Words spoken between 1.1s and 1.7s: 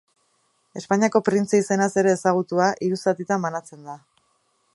printze